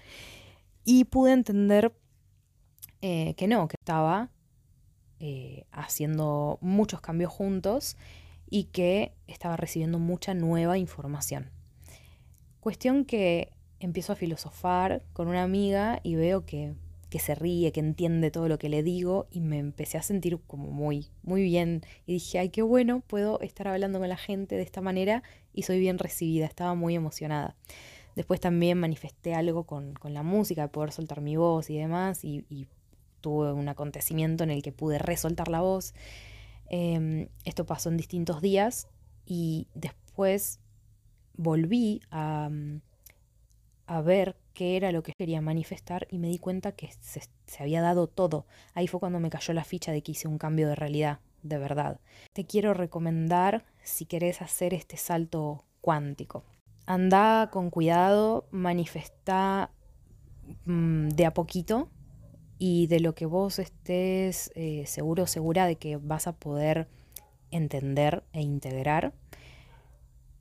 y 0.83 1.05
pude 1.05 1.33
entender 1.33 1.93
eh, 3.01 3.35
que 3.35 3.47
no, 3.47 3.67
que 3.67 3.75
estaba 3.79 4.31
eh, 5.19 5.65
haciendo 5.71 6.57
muchos 6.61 7.01
cambios 7.01 7.31
juntos 7.31 7.97
y 8.49 8.65
que 8.65 9.13
estaba 9.27 9.57
recibiendo 9.57 9.99
mucha 9.99 10.33
nueva 10.33 10.77
información. 10.77 11.51
Cuestión 12.59 13.05
que 13.05 13.53
empiezo 13.79 14.13
a 14.13 14.15
filosofar 14.15 15.03
con 15.13 15.27
una 15.27 15.43
amiga 15.43 15.99
y 16.03 16.15
veo 16.15 16.45
que, 16.45 16.73
que, 17.09 17.19
se 17.19 17.35
ríe, 17.35 17.71
que 17.71 17.79
entiende 17.79 18.31
todo 18.31 18.47
lo 18.47 18.57
que 18.59 18.69
le 18.69 18.83
digo 18.83 19.27
y 19.31 19.39
me 19.39 19.59
empecé 19.59 19.97
a 19.97 20.03
sentir 20.03 20.39
como 20.45 20.71
muy, 20.71 21.07
muy 21.21 21.43
bien 21.43 21.81
y 22.05 22.13
dije, 22.13 22.39
ay, 22.39 22.49
qué 22.49 22.61
bueno, 22.61 23.01
puedo 23.07 23.39
estar 23.41 23.67
hablando 23.67 23.99
con 23.99 24.09
la 24.09 24.17
gente 24.17 24.55
de 24.55 24.63
esta 24.63 24.81
manera 24.81 25.23
y 25.53 25.63
soy 25.63 25.79
bien 25.79 25.97
recibida, 25.97 26.45
estaba 26.45 26.75
muy 26.75 26.95
emocionada. 26.95 27.55
Después 28.15 28.39
también 28.39 28.77
manifesté 28.77 29.33
algo 29.33 29.63
con, 29.65 29.93
con 29.93 30.13
la 30.13 30.23
música, 30.23 30.63
de 30.63 30.67
poder 30.69 30.91
soltar 30.91 31.21
mi 31.21 31.37
voz 31.37 31.69
y 31.69 31.77
demás 31.77 32.25
y, 32.25 32.45
y 32.49 32.67
tuve 33.19 33.53
un 33.53 33.69
acontecimiento 33.69 34.43
en 34.43 34.51
el 34.51 34.61
que 34.61 34.71
pude 34.71 34.97
resoltar 34.97 35.47
la 35.47 35.61
voz 35.61 35.93
Em, 36.69 37.29
esto 37.45 37.65
pasó 37.65 37.89
en 37.89 37.97
distintos 37.97 38.41
días 38.41 38.87
y 39.25 39.67
después 39.73 40.59
volví 41.35 42.01
a, 42.11 42.49
mm, 42.49 42.81
a, 43.87 44.01
ver 44.01 44.37
qué 44.53 44.77
era 44.77 44.91
lo 44.91 45.01
que 45.01 45.13
quería 45.17 45.41
manifestar 45.41 46.07
y 46.11 46.19
me 46.19 46.27
di 46.27 46.37
cuenta 46.37 46.73
que 46.73 46.91
se, 47.01 47.21
se 47.47 47.63
había 47.63 47.81
dado 47.81 48.07
todo. 48.07 48.45
Ahí 48.75 48.87
fue 48.87 48.99
cuando 48.99 49.19
me 49.19 49.31
cayó 49.31 49.53
la 49.53 49.63
ficha 49.63 49.91
de 49.91 50.03
que 50.03 50.11
hice 50.11 50.27
un 50.27 50.37
cambio 50.37 50.67
de 50.67 50.75
realidad, 50.75 51.19
de 51.41 51.57
verdad. 51.57 51.99
Te 52.33 52.45
quiero 52.45 52.75
recomendar 52.75 53.65
si 53.83 54.05
querés 54.05 54.41
hacer 54.43 54.75
este 54.75 54.97
salto 54.97 55.65
cuántico. 55.81 56.45
Anda 56.85 57.49
con 57.51 57.71
cuidado, 57.71 58.47
manifesta 58.51 59.71
mm, 60.65 61.09
de 61.09 61.25
a 61.25 61.33
poquito, 61.33 61.89
y 62.59 62.87
de 62.87 62.99
lo 62.99 63.15
que 63.15 63.25
vos 63.25 63.57
estés 63.57 64.51
eh, 64.53 64.83
seguro 64.85 65.25
segura 65.25 65.65
de 65.65 65.77
que 65.77 65.95
vas 65.95 66.27
a 66.27 66.33
poder 66.33 66.89
entender 67.51 68.23
e 68.33 68.41
integrar. 68.41 69.13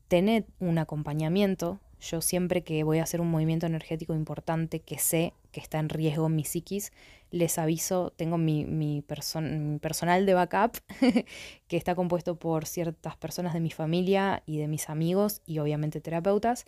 Tened 0.08 0.44
un 0.58 0.78
acompañamiento. 0.78 1.78
Yo 2.00 2.20
siempre 2.20 2.62
que 2.62 2.82
voy 2.82 2.98
a 2.98 3.04
hacer 3.04 3.20
un 3.20 3.30
movimiento 3.30 3.66
energético 3.66 4.14
importante 4.14 4.80
que 4.80 4.98
sé 4.98 5.32
que 5.52 5.60
está 5.60 5.78
en 5.78 5.88
riesgo 5.88 6.28
mi 6.28 6.44
psiquis, 6.44 6.92
les 7.30 7.58
aviso, 7.58 8.12
tengo 8.16 8.37
mi, 8.37 8.64
mi 8.64 9.02
personal 9.02 10.26
de 10.26 10.34
backup 10.34 10.76
que 11.68 11.76
está 11.76 11.94
compuesto 11.94 12.37
por 12.37 12.66
ciertas 12.66 13.16
personas 13.16 13.54
de 13.54 13.60
mi 13.60 13.70
familia 13.70 14.42
y 14.46 14.58
de 14.58 14.68
mis 14.68 14.88
amigos 14.88 15.42
y 15.44 15.58
obviamente 15.58 16.00
terapeutas, 16.00 16.66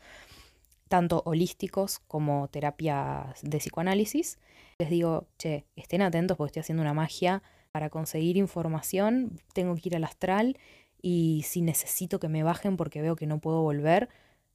tanto 0.88 1.22
holísticos 1.24 2.00
como 2.00 2.48
terapias 2.48 3.40
de 3.42 3.58
psicoanálisis 3.58 4.38
les 4.80 4.88
digo, 4.88 5.28
che, 5.36 5.66
estén 5.76 6.00
atentos 6.00 6.38
porque 6.38 6.48
estoy 6.48 6.60
haciendo 6.60 6.80
una 6.80 6.94
magia 6.94 7.42
para 7.70 7.90
conseguir 7.90 8.38
información, 8.38 9.38
tengo 9.52 9.74
que 9.74 9.90
ir 9.90 9.96
al 9.96 10.04
astral 10.04 10.56
y 11.02 11.44
si 11.46 11.60
necesito 11.60 12.18
que 12.18 12.28
me 12.28 12.42
bajen 12.42 12.78
porque 12.78 13.02
veo 13.02 13.14
que 13.14 13.26
no 13.26 13.40
puedo 13.40 13.60
volver, 13.60 14.08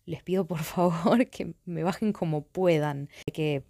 les 0.05 0.23
pido 0.23 0.47
por 0.47 0.59
favor 0.63 1.27
que 1.29 1.53
me 1.65 1.83
bajen 1.83 2.11
como 2.11 2.43
puedan, 2.43 3.07
que 3.31 3.65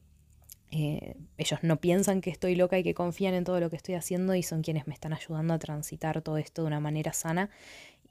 eh, 0.71 1.17
ellos 1.37 1.59
no 1.61 1.81
piensan 1.81 2.21
que 2.21 2.29
estoy 2.29 2.55
loca 2.55 2.79
y 2.79 2.83
que 2.83 2.93
confían 2.93 3.33
en 3.33 3.43
todo 3.43 3.59
lo 3.59 3.69
que 3.69 3.75
estoy 3.75 3.95
haciendo 3.95 4.33
y 4.33 4.41
son 4.41 4.61
quienes 4.61 4.87
me 4.87 4.93
están 4.93 5.11
ayudando 5.11 5.53
a 5.53 5.59
transitar 5.59 6.21
todo 6.21 6.37
esto 6.37 6.61
de 6.61 6.67
una 6.67 6.79
manera 6.79 7.11
sana 7.11 7.49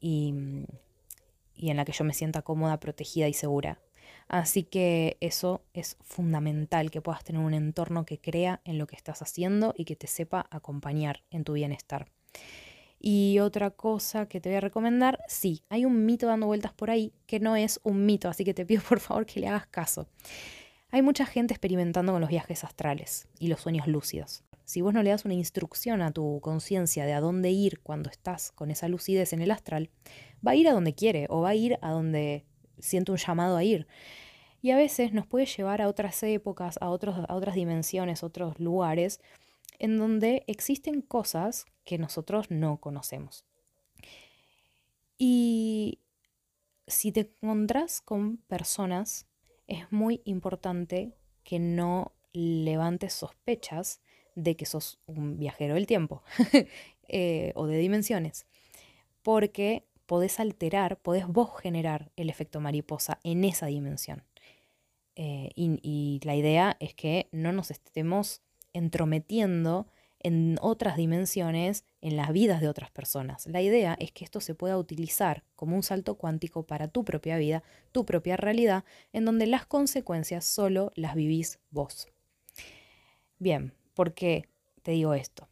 y, 0.01 0.35
y 1.55 1.71
en 1.71 1.79
la 1.79 1.87
que 1.87 1.93
yo 1.93 2.05
me 2.05 2.13
sienta 2.13 2.43
cómoda, 2.43 2.79
protegida 2.79 3.27
y 3.27 3.33
segura. 3.33 3.81
Así 4.28 4.62
que 4.62 5.16
eso 5.21 5.62
es 5.75 5.97
fundamental, 6.02 6.90
que 6.90 7.00
puedas 7.00 7.25
tener 7.25 7.43
un 7.43 7.54
entorno 7.54 8.04
que 8.04 8.19
crea 8.19 8.61
en 8.64 8.78
lo 8.78 8.87
que 8.87 8.97
estás 8.97 9.23
haciendo 9.23 9.75
y 9.76 9.85
que 9.85 9.97
te 9.97 10.07
sepa 10.07 10.47
acompañar 10.50 11.23
en 11.31 11.45
tu 11.45 11.52
bienestar. 11.52 12.07
Y 13.07 13.38
otra 13.40 13.71
cosa 13.71 14.26
que 14.28 14.40
te 14.40 14.49
voy 14.49 14.57
a 14.57 14.61
recomendar, 14.62 15.23
sí, 15.28 15.62
hay 15.69 15.85
un 15.85 16.07
mito 16.07 16.26
dando 16.26 16.47
vueltas 16.47 16.73
por 16.73 16.90
ahí 16.90 17.12
que 17.26 17.38
no 17.38 17.54
es 17.54 17.78
un 17.83 18.07
mito, 18.07 18.31
así 18.31 18.45
que 18.45 18.54
te 18.54 18.64
pido 18.64 18.83
por 18.88 19.00
favor 19.00 19.26
que 19.26 19.40
le 19.40 19.49
hagas 19.49 19.66
caso. 19.66 20.09
Hay 20.90 21.02
mucha 21.02 21.26
gente 21.26 21.52
experimentando 21.52 22.12
con 22.12 22.21
los 22.21 22.31
viajes 22.31 22.64
astrales 22.64 23.28
y 23.38 23.49
los 23.49 23.61
sueños 23.61 23.88
lúcidos. 23.88 24.43
Si 24.64 24.81
vos 24.81 24.95
no 24.95 25.02
le 25.02 25.11
das 25.11 25.26
una 25.26 25.35
instrucción 25.35 26.00
a 26.00 26.12
tu 26.12 26.40
conciencia 26.40 27.04
de 27.04 27.12
a 27.12 27.21
dónde 27.21 27.50
ir 27.50 27.81
cuando 27.81 28.09
estás 28.09 28.52
con 28.52 28.71
esa 28.71 28.88
lucidez 28.88 29.35
en 29.35 29.43
el 29.43 29.50
astral, 29.50 29.90
va 30.47 30.52
a 30.52 30.57
ir 30.57 30.69
a 30.69 30.73
donde 30.73 30.95
quiere 30.95 31.26
o 31.28 31.43
va 31.43 31.50
a 31.50 31.54
ir 31.54 31.78
a 31.83 31.90
donde 31.90 32.47
siento 32.85 33.12
un 33.12 33.19
llamado 33.19 33.57
a 33.57 33.64
ir. 33.64 33.87
Y 34.62 34.71
a 34.71 34.76
veces 34.76 35.12
nos 35.12 35.26
puede 35.26 35.47
llevar 35.47 35.83
a 35.83 35.88
otras 35.88 36.23
épocas, 36.23 36.79
a, 36.81 36.88
otros, 36.88 37.17
a 37.29 37.35
otras 37.35 37.55
dimensiones, 37.55 38.23
otros 38.23 38.59
lugares, 38.59 39.21
en 39.79 39.99
donde 39.99 40.45
existen 40.47 41.03
cosas 41.03 41.67
que 41.85 41.99
nosotros 41.99 42.50
no 42.50 42.79
conocemos. 42.79 43.45
Y 45.19 46.00
si 46.87 47.12
te 47.12 47.21
encontrás 47.43 48.00
con 48.00 48.38
personas, 48.38 49.26
es 49.67 49.91
muy 49.91 50.23
importante 50.25 51.12
que 51.43 51.59
no 51.59 52.12
levantes 52.33 53.12
sospechas 53.12 54.00
de 54.35 54.57
que 54.57 54.67
sos 54.67 54.99
un 55.07 55.38
viajero 55.38 55.75
del 55.75 55.87
tiempo 55.87 56.23
eh, 57.09 57.53
o 57.55 57.67
de 57.67 57.79
dimensiones, 57.79 58.47
porque 59.23 59.87
podés 60.07 60.41
alterar, 60.41 60.99
podés 60.99 61.27
vos 61.27 61.51
generar 61.61 62.11
el 62.17 62.31
efecto 62.31 62.61
mariposa 62.61 63.19
en 63.25 63.45
esa 63.45 63.67
dimensión. 63.67 64.25
Eh, 65.17 65.51
y, 65.55 66.21
la 66.25 66.35
idea 66.35 66.77
es 66.81 66.95
que 66.95 67.29
no 67.31 67.53
nos 67.53 67.71
estemos 67.71 68.43
entrometiendo 68.73 69.87
en 70.19 70.57
otras 70.61 70.97
dimensiones, 70.97 71.85
en 72.01 72.17
las 72.17 72.33
vidas 72.33 72.61
de 72.61 72.69
otras 72.69 72.91
personas. 72.91 73.47
La 73.47 73.61
idea 73.61 73.95
es 74.01 74.11
que 74.11 74.25
esto 74.25 74.41
se 74.41 74.55
pueda 74.55 74.79
utilizar 74.79 75.45
como 75.55 75.77
un 75.77 75.83
salto 75.83 76.17
cuántico 76.17 76.67
para 76.67 76.89
tu 76.89 77.05
propia 77.05 77.37
vida, 77.37 77.63
tu 77.93 78.05
propia 78.07 78.37
realidad, 78.37 78.85
en 79.13 79.27
donde 79.27 79.47
las 79.47 79.67
consecuencias 79.67 80.45
solo 80.45 80.91
las 80.97 81.15
vivís 81.15 81.61
vos. 81.71 82.09
Bien, 83.39 83.75
¿por 83.93 84.15
qué 84.15 84.49
te 84.83 84.93
digo 84.93 85.13
esto? 85.13 85.49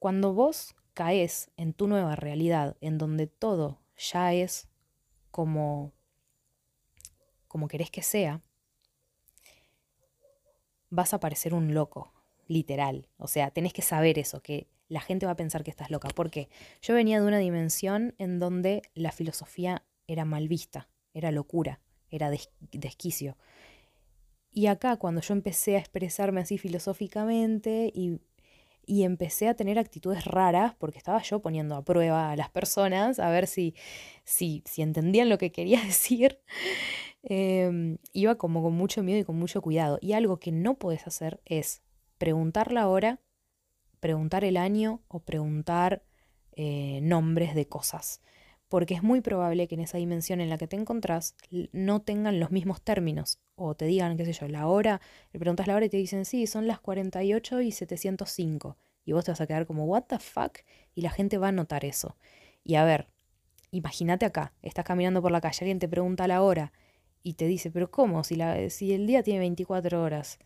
Cuando 0.00 0.34
vos 0.34 0.74
caes 0.94 1.50
en 1.56 1.72
tu 1.72 1.86
nueva 1.86 2.16
realidad, 2.16 2.76
en 2.80 2.98
donde 2.98 3.26
todo 3.26 3.80
ya 3.96 4.32
es 4.32 4.68
como, 5.30 5.92
como 7.48 7.68
querés 7.68 7.90
que 7.90 8.02
sea, 8.02 8.42
vas 10.90 11.14
a 11.14 11.20
parecer 11.20 11.54
un 11.54 11.74
loco, 11.74 12.12
literal. 12.46 13.08
O 13.16 13.28
sea, 13.28 13.50
tenés 13.50 13.72
que 13.72 13.82
saber 13.82 14.18
eso, 14.18 14.42
que 14.42 14.68
la 14.88 15.00
gente 15.00 15.26
va 15.26 15.32
a 15.32 15.36
pensar 15.36 15.64
que 15.64 15.70
estás 15.70 15.90
loca. 15.90 16.08
Porque 16.14 16.48
yo 16.82 16.94
venía 16.94 17.20
de 17.20 17.26
una 17.26 17.38
dimensión 17.38 18.14
en 18.18 18.38
donde 18.38 18.82
la 18.94 19.10
filosofía 19.10 19.84
era 20.06 20.24
mal 20.24 20.48
vista, 20.48 20.88
era 21.14 21.32
locura, 21.32 21.80
era 22.10 22.30
desquicio. 22.72 23.36
Y 24.50 24.66
acá, 24.66 24.98
cuando 24.98 25.22
yo 25.22 25.32
empecé 25.32 25.76
a 25.76 25.80
expresarme 25.80 26.42
así 26.42 26.58
filosóficamente 26.58 27.90
y, 27.94 28.20
y, 28.86 29.04
empecé 29.04 29.48
a 29.48 29.54
tener 29.54 29.78
actitudes 29.78 30.24
raras, 30.24 30.74
porque 30.78 30.98
estaba 30.98 31.22
yo 31.22 31.40
poniendo 31.40 31.76
a 31.76 31.84
prueba 31.84 32.30
a 32.30 32.36
las 32.36 32.50
personas 32.50 33.18
a 33.18 33.30
ver 33.30 33.46
si, 33.46 33.74
si, 34.24 34.62
si 34.66 34.82
entendían 34.82 35.28
lo 35.28 35.38
que 35.38 35.52
quería 35.52 35.80
decir, 35.84 36.40
em, 37.22 37.98
iba 38.12 38.36
como 38.36 38.62
con 38.62 38.74
mucho 38.74 39.02
miedo 39.02 39.20
y 39.20 39.24
con 39.24 39.38
mucho 39.38 39.62
cuidado. 39.62 39.98
Y 40.00 40.12
algo 40.12 40.38
que 40.38 40.52
no 40.52 40.74
puedes 40.74 41.06
hacer 41.06 41.40
es 41.44 41.82
preguntar 42.18 42.72
la 42.72 42.88
hora, 42.88 43.20
preguntar 44.00 44.44
el 44.44 44.56
año 44.56 45.02
o 45.08 45.20
preguntar 45.20 46.04
eh, 46.52 47.00
nombres 47.02 47.54
de 47.54 47.66
cosas 47.66 48.20
porque 48.72 48.94
es 48.94 49.02
muy 49.02 49.20
probable 49.20 49.68
que 49.68 49.74
en 49.74 49.82
esa 49.82 49.98
dimensión 49.98 50.40
en 50.40 50.48
la 50.48 50.56
que 50.56 50.66
te 50.66 50.76
encontrás 50.76 51.36
no 51.72 52.00
tengan 52.00 52.40
los 52.40 52.50
mismos 52.50 52.80
términos 52.80 53.38
o 53.54 53.74
te 53.74 53.84
digan, 53.84 54.16
qué 54.16 54.24
sé 54.24 54.32
yo, 54.32 54.48
la 54.48 54.66
hora, 54.66 55.02
le 55.30 55.38
preguntas 55.38 55.66
la 55.66 55.76
hora 55.76 55.84
y 55.84 55.90
te 55.90 55.98
dicen, 55.98 56.24
sí, 56.24 56.46
son 56.46 56.66
las 56.66 56.80
48 56.80 57.60
y 57.60 57.70
705. 57.70 58.78
Y 59.04 59.12
vos 59.12 59.26
te 59.26 59.30
vas 59.30 59.42
a 59.42 59.46
quedar 59.46 59.66
como, 59.66 59.84
what 59.84 60.04
the 60.04 60.18
fuck? 60.18 60.60
Y 60.94 61.02
la 61.02 61.10
gente 61.10 61.36
va 61.36 61.48
a 61.48 61.52
notar 61.52 61.84
eso. 61.84 62.16
Y 62.64 62.76
a 62.76 62.84
ver, 62.86 63.10
imagínate 63.72 64.24
acá, 64.24 64.54
estás 64.62 64.86
caminando 64.86 65.20
por 65.20 65.32
la 65.32 65.42
calle, 65.42 65.58
alguien 65.60 65.78
te 65.78 65.86
pregunta 65.86 66.26
la 66.26 66.40
hora 66.40 66.72
y 67.22 67.34
te 67.34 67.46
dice, 67.46 67.70
pero 67.70 67.90
¿cómo? 67.90 68.24
Si, 68.24 68.36
la, 68.36 68.70
si 68.70 68.94
el 68.94 69.06
día 69.06 69.22
tiene 69.22 69.40
24 69.40 70.02
horas. 70.02 70.38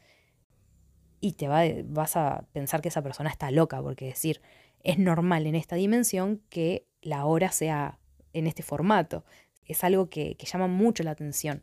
Y 1.20 1.34
te 1.34 1.46
va, 1.46 1.62
vas 1.84 2.16
a 2.16 2.44
pensar 2.52 2.82
que 2.82 2.88
esa 2.88 3.02
persona 3.02 3.30
está 3.30 3.52
loca, 3.52 3.80
porque 3.80 4.06
decir, 4.06 4.40
es 4.82 4.98
normal 4.98 5.46
en 5.46 5.54
esta 5.54 5.76
dimensión 5.76 6.42
que 6.48 6.88
la 7.02 7.24
hora 7.24 7.52
sea 7.52 8.00
en 8.36 8.46
este 8.46 8.62
formato. 8.62 9.24
Es 9.64 9.82
algo 9.82 10.08
que, 10.08 10.36
llama 10.40 10.68
mucho 10.68 11.02
la 11.02 11.12
atención. 11.12 11.62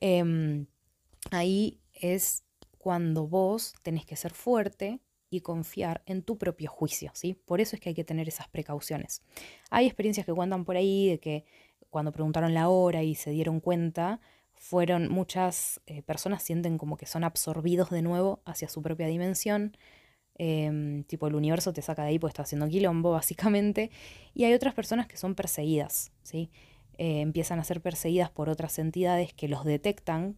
Em, 0.00 0.66
ahí 1.30 1.80
es 1.92 2.44
cuando 2.78 3.26
vos 3.26 3.74
tenés 3.82 4.06
que 4.06 4.16
ser 4.16 4.32
fuerte 4.32 5.00
y 5.30 5.40
confiar 5.40 6.02
en 6.06 6.22
tu 6.22 6.38
propio 6.38 6.70
juicio, 6.70 7.10
¿sí? 7.14 7.34
Por 7.34 7.60
eso 7.60 7.76
es 7.76 7.80
que 7.80 7.90
hay 7.90 7.94
que 7.94 8.04
tener 8.04 8.28
esas 8.28 8.48
precauciones. 8.48 9.22
Hay 9.70 9.86
experiencias 9.86 10.24
que 10.24 10.32
cuentan 10.32 10.64
por 10.64 10.76
ahí 10.76 11.08
de 11.08 11.18
que 11.18 11.44
cuando 11.90 12.12
preguntaron 12.12 12.54
la 12.54 12.68
hora 12.68 13.02
y 13.02 13.14
se 13.14 13.30
dieron 13.30 13.60
cuenta, 13.60 14.20
fueron 14.54 15.08
muchas 15.08 15.80
eh, 15.86 16.02
personas 16.02 16.42
sienten 16.42 16.78
como 16.78 16.96
que 16.96 17.06
son 17.06 17.24
absorbidos 17.24 17.90
de 17.90 18.02
nuevo 18.02 18.42
hacia 18.44 18.68
su 18.68 18.82
propia 18.82 19.06
dimensión 19.06 19.76
Em, 20.38 21.02
tipo 21.02 21.26
el 21.26 21.34
universo 21.34 21.72
te 21.72 21.82
saca 21.82 22.02
de 22.02 22.10
ahí 22.10 22.18
porque 22.20 22.30
está 22.30 22.42
haciendo 22.42 22.68
quilombo, 22.68 23.10
básicamente. 23.12 23.90
Y 24.34 24.44
hay 24.44 24.54
otras 24.54 24.74
personas 24.74 25.06
que 25.06 25.16
son 25.16 25.34
perseguidas, 25.34 26.12
¿sí? 26.22 26.50
Eh, 26.96 27.20
empiezan 27.20 27.58
a 27.58 27.64
ser 27.64 27.80
perseguidas 27.80 28.30
por 28.30 28.48
otras 28.48 28.78
entidades 28.78 29.32
que 29.32 29.48
los 29.48 29.64
detectan 29.64 30.36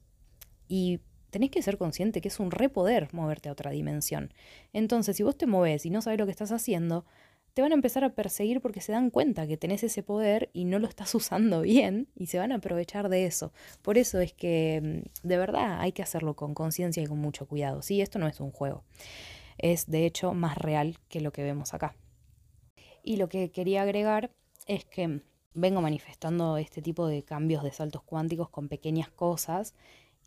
y 0.69 1.01
tenés 1.31 1.51
que 1.51 1.63
ser 1.63 1.79
consciente 1.79 2.21
que 2.21 2.29
es 2.29 2.41
un 2.41 2.51
repoder 2.51 3.09
moverte 3.13 3.49
a 3.49 3.53
otra 3.53 3.71
dimensión. 3.71 4.33
Entonces, 4.73 5.17
si 5.17 5.23
vos 5.23 5.37
te 5.37 5.47
moves 5.47 5.87
y 5.87 5.91
no 5.91 6.03
sabes 6.03 6.19
lo 6.19 6.27
que 6.27 6.33
estás 6.33 6.53
haciendo, 6.53 7.05
te 7.55 7.63
van 7.63 7.73
a 7.73 7.75
empezar 7.75 8.05
a 8.05 8.15
perseguir 8.15 8.61
porque 8.61 8.81
se 8.81 8.93
dan 8.93 9.11
cuenta 9.11 9.47
que 9.47 9.57
tenés 9.57 9.83
ese 9.83 10.03
poder 10.03 10.51
y 10.53 10.65
no 10.65 10.79
lo 10.79 10.89
estás 10.89 11.15
usando 11.15 11.63
bien 11.63 12.09
y 12.15 12.27
se 12.27 12.39
van 12.39 12.53
a 12.53 12.57
aprovechar 12.57 13.09
de 13.11 13.27
eso. 13.27 13.53
Por 13.83 13.99
eso 13.99 14.19
es 14.21 14.33
que 14.33 15.03
mm, 15.25 15.29
de 15.29 15.37
verdad 15.39 15.81
hay 15.81 15.93
que 15.93 16.03
hacerlo 16.03 16.37
con 16.37 16.55
conciencia 16.55 17.03
y 17.03 17.07
con 17.07 17.19
mucho 17.19 17.47
cuidado. 17.47 17.83
Sí, 17.83 18.01
esto 18.01 18.19
no 18.19 18.29
es 18.29 18.41
un 18.41 18.51
juego 18.51 18.85
es 19.63 19.87
de 19.87 20.07
hecho 20.07 20.35
más 20.35 20.57
real 20.59 20.99
que 21.09 21.21
lo 21.21 21.33
que 21.33 21.43
vemos 21.43 21.75
acá. 21.75 21.95
Y 23.03 23.17
lo 23.17 23.29
que 23.29 23.51
quería 23.51 23.83
agregar 23.83 24.31
es 24.67 24.85
que 24.85 25.23
vengo 25.55 25.81
manifestando 25.81 26.57
este 26.57 26.83
tipo 26.83 27.07
de 27.07 27.23
cambios 27.23 27.63
de 27.63 27.73
saltos 27.73 28.03
cuánticos 28.03 28.51
con 28.51 28.69
pequeñas 28.69 29.11
cosas 29.11 29.75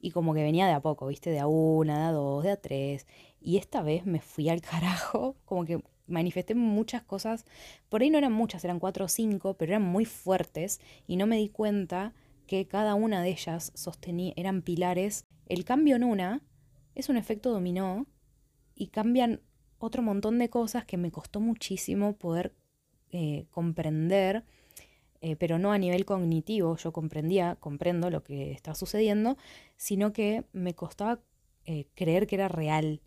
y 0.02 0.12
como 0.12 0.34
que 0.34 0.44
venía 0.44 0.68
de 0.68 0.74
a 0.74 0.82
poco, 0.82 1.08
viste, 1.08 1.30
de 1.30 1.40
a 1.40 1.48
una, 1.48 1.98
de 2.00 2.06
a 2.06 2.12
dos, 2.12 2.44
de 2.44 2.52
a 2.52 2.58
tres. 2.58 3.08
Y 3.40 3.58
esta 3.58 3.82
vez 3.82 4.06
me 4.06 4.20
fui 4.20 4.50
al 4.50 4.62
carajo, 4.72 5.36
como 5.46 5.66
que 5.66 5.82
manifesté 6.08 6.56
muchas 6.56 7.04
cosas, 7.04 7.46
por 7.90 8.02
ahí 8.02 8.10
no 8.10 8.18
eran 8.18 8.34
muchas, 8.34 8.64
eran 8.66 8.80
cuatro 8.80 9.06
o 9.06 9.08
cinco, 9.08 9.54
pero 9.54 9.72
eran 9.72 9.84
muy 9.84 10.06
fuertes 10.06 10.82
y 11.08 11.16
no 11.16 11.26
me 11.26 11.38
di 11.38 11.48
cuenta 11.50 12.14
que 12.48 12.68
cada 12.68 12.96
una 12.96 13.22
de 13.22 13.30
ellas 13.30 13.72
sostenía, 13.76 14.34
eran 14.36 14.62
pilares. 14.62 15.26
El 15.48 15.64
cambio 15.64 15.96
en 15.96 16.04
una 16.04 16.42
es 16.96 17.08
un 17.08 17.16
efecto 17.16 17.52
dominó 17.52 18.06
y 18.76 18.88
cambian 18.88 19.42
otro 19.80 20.02
montón 20.02 20.40
de 20.40 20.50
cosas 20.50 20.86
que 20.86 20.98
me 20.98 21.12
costó 21.12 21.40
muchísimo 21.40 22.14
poder 22.16 22.54
eh, 23.12 23.46
comprender, 23.52 24.44
eh, 25.22 25.36
pero 25.36 25.60
no 25.60 25.72
a 25.72 25.78
nivel 25.78 26.06
cognitivo, 26.06 26.76
yo 26.78 26.92
comprendía, 26.92 27.56
comprendo 27.60 28.10
lo 28.10 28.24
que 28.24 28.52
está 28.52 28.76
sucediendo, 28.76 29.38
sino 29.76 30.14
que 30.14 30.46
me 30.54 30.74
costaba 30.74 31.20
eh, 31.66 31.86
creer 31.96 32.28
que 32.28 32.36
era 32.36 32.48
real 32.48 33.02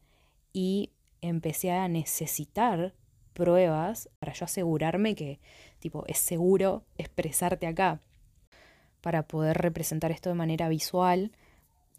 y 0.52 0.90
empecé 1.20 1.72
a 1.72 1.88
necesitar 1.88 2.94
pruebas 3.32 4.08
para 4.18 4.32
yo 4.32 4.44
asegurarme 4.46 5.14
que 5.14 5.40
tipo 5.78 6.04
es 6.06 6.18
seguro 6.18 6.84
expresarte 6.96 7.66
acá. 7.66 8.00
Para 9.02 9.26
poder 9.28 9.58
representar 9.58 10.10
esto 10.10 10.30
de 10.30 10.36
manera 10.36 10.68
visual 10.68 11.32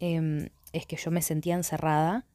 em, 0.00 0.48
es 0.72 0.86
que 0.86 0.96
yo 0.96 1.10
me 1.10 1.22
sentía 1.22 1.54
encerrada 1.54 2.26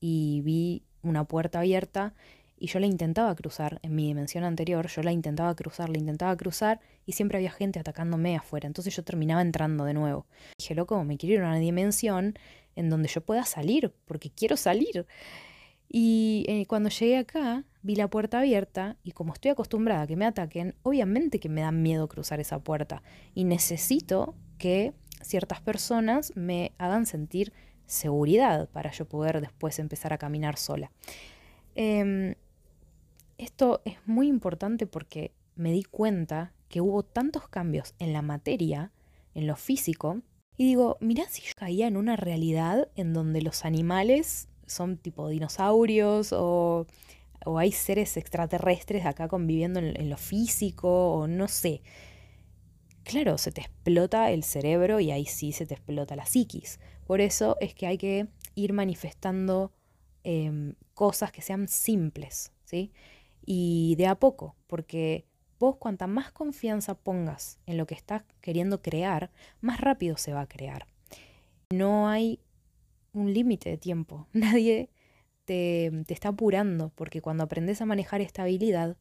y 0.00 0.40
vi 0.42 0.82
una 1.02 1.24
puerta 1.24 1.60
abierta 1.60 2.14
y 2.58 2.68
yo 2.68 2.78
la 2.78 2.86
intentaba 2.86 3.34
cruzar 3.34 3.80
en 3.82 3.94
mi 3.94 4.06
dimensión 4.06 4.44
anterior, 4.44 4.88
yo 4.88 5.02
la 5.02 5.12
intentaba 5.12 5.54
cruzar, 5.54 5.90
la 5.90 5.98
intentaba 5.98 6.36
cruzar 6.36 6.80
y 7.04 7.12
siempre 7.12 7.38
había 7.38 7.50
gente 7.50 7.78
atacándome 7.78 8.36
afuera, 8.36 8.66
entonces 8.66 8.94
yo 8.96 9.04
terminaba 9.04 9.42
entrando 9.42 9.84
de 9.84 9.94
nuevo. 9.94 10.26
Dije, 10.58 10.74
loco, 10.74 11.04
me 11.04 11.18
quiero 11.18 11.34
ir 11.34 11.40
a 11.42 11.48
una 11.48 11.58
dimensión 11.58 12.38
en 12.74 12.90
donde 12.90 13.08
yo 13.08 13.20
pueda 13.20 13.44
salir, 13.44 13.92
porque 14.06 14.30
quiero 14.30 14.56
salir. 14.56 15.06
Y 15.88 16.44
eh, 16.48 16.66
cuando 16.66 16.88
llegué 16.88 17.18
acá, 17.18 17.64
vi 17.82 17.94
la 17.94 18.08
puerta 18.08 18.40
abierta 18.40 18.96
y 19.04 19.12
como 19.12 19.32
estoy 19.32 19.52
acostumbrada 19.52 20.02
a 20.02 20.06
que 20.06 20.16
me 20.16 20.26
ataquen, 20.26 20.74
obviamente 20.82 21.38
que 21.38 21.48
me 21.48 21.60
da 21.60 21.72
miedo 21.72 22.08
cruzar 22.08 22.40
esa 22.40 22.58
puerta 22.58 23.02
y 23.34 23.44
necesito 23.44 24.34
que 24.58 24.92
ciertas 25.22 25.60
personas 25.60 26.32
me 26.34 26.72
hagan 26.78 27.06
sentir 27.06 27.52
seguridad 27.86 28.68
para 28.70 28.90
yo 28.90 29.06
poder 29.06 29.40
después 29.40 29.78
empezar 29.78 30.12
a 30.12 30.18
caminar 30.18 30.56
sola. 30.56 30.90
Em, 31.74 32.34
esto 33.38 33.82
es 33.84 33.96
muy 34.06 34.28
importante 34.28 34.86
porque 34.86 35.32
me 35.54 35.72
di 35.72 35.82
cuenta 35.82 36.52
que 36.68 36.80
hubo 36.80 37.02
tantos 37.02 37.48
cambios 37.48 37.94
en 37.98 38.12
la 38.12 38.22
materia, 38.22 38.92
en 39.34 39.46
lo 39.46 39.56
físico, 39.56 40.22
y 40.56 40.64
digo, 40.64 40.96
mirá 41.00 41.28
si 41.28 41.42
yo 41.42 41.52
caía 41.54 41.86
en 41.86 41.96
una 41.96 42.16
realidad 42.16 42.88
en 42.96 43.12
donde 43.12 43.42
los 43.42 43.64
animales 43.64 44.48
son 44.66 44.96
tipo 44.96 45.28
dinosaurios 45.28 46.32
o, 46.32 46.86
hay 47.58 47.70
seres 47.70 48.16
extraterrestres 48.16 49.06
acá 49.06 49.28
conviviendo 49.28 49.78
en, 49.78 50.00
en 50.00 50.10
lo 50.10 50.16
físico 50.16 51.12
o 51.12 51.28
no 51.28 51.46
sé 51.46 51.82
claro, 53.06 53.38
se 53.38 53.52
te 53.52 53.60
explota 53.62 54.30
el 54.30 54.42
cerebro 54.42 55.00
y 55.00 55.10
ahí 55.10 55.24
sí 55.26 55.52
se 55.52 55.64
te 55.64 55.74
explota 55.74 56.16
la 56.16 56.26
psiquis. 56.26 56.80
Por 57.06 57.20
eso 57.20 57.56
es 57.60 57.74
que 57.74 57.86
hay 57.86 57.98
que 57.98 58.26
ir 58.54 58.72
manifestando 58.72 59.72
em, 60.24 60.74
cosas 60.94 61.30
que 61.30 61.42
sean 61.42 61.68
simples, 61.68 62.52
¿sí? 62.64 62.92
Y 63.44 63.94
de 63.96 64.08
a 64.08 64.16
poco, 64.16 64.56
porque 64.66 65.24
vos 65.60 65.76
cuanta 65.76 66.08
más 66.08 66.32
confianza 66.32 66.94
pongas 66.94 67.60
en 67.66 67.76
lo 67.78 67.86
que 67.86 67.94
estás 67.94 68.24
queriendo 68.40 68.82
crear, 68.82 69.30
más 69.60 69.80
rápido 69.80 70.16
se 70.16 70.32
va 70.32 70.42
a 70.42 70.48
crear. 70.48 70.86
No 71.70 72.08
hay 72.08 72.40
un 73.12 73.32
límite 73.32 73.70
de 73.70 73.78
tiempo. 73.78 74.26
Nadie 74.32 74.90
te, 75.44 75.92
te, 76.06 76.14
está 76.14 76.30
apurando, 76.30 76.90
porque 76.96 77.20
cuando 77.20 77.44
aprendes 77.44 77.80
a 77.80 77.86
manejar 77.86 78.20
esta 78.20 78.42
habilidad, 78.42 78.96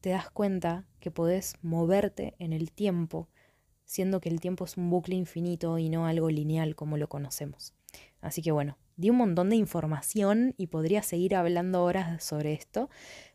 te 0.00 0.10
das 0.10 0.30
cuenta 0.30 0.84
que 0.98 1.12
podés 1.12 1.54
moverte 1.62 2.34
en 2.38 2.52
el 2.52 2.72
tiempo 2.72 3.28
siendo 3.86 4.20
que 4.20 4.28
el 4.28 4.40
tiempo 4.40 4.66
es 4.66 4.76
un 4.76 4.90
bucle 4.90 5.14
infinito 5.14 5.78
y 5.78 5.88
no 5.88 6.06
algo 6.06 6.28
lineal 6.28 6.74
como 6.74 6.98
lo 6.98 7.08
conocemos. 7.08 7.72
Así 8.20 8.42
que 8.42 8.52
bueno, 8.52 8.76
di 8.96 9.08
un 9.08 9.16
montón 9.16 9.48
de 9.48 9.56
información 9.56 10.54
y 10.58 10.66
podría 10.66 11.02
seguir 11.02 11.34
hablando 11.34 11.82
horas 11.84 12.22
sobre 12.22 12.52
esto, 12.52 12.90